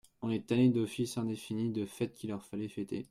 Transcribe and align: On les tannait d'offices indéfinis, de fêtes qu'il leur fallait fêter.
On 0.23 0.29
les 0.29 0.41
tannait 0.41 0.69
d'offices 0.69 1.19
indéfinis, 1.19 1.69
de 1.69 1.85
fêtes 1.85 2.15
qu'il 2.15 2.31
leur 2.31 2.43
fallait 2.43 2.67
fêter. 2.69 2.99